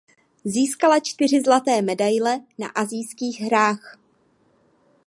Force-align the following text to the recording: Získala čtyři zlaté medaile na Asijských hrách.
Získala 0.45 0.99
čtyři 0.99 1.41
zlaté 1.41 1.81
medaile 1.81 2.39
na 2.59 2.67
Asijských 2.67 3.41
hrách. 3.41 3.97